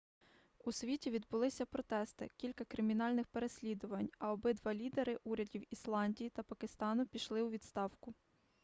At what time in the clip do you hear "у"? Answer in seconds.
0.65-0.71, 7.41-7.49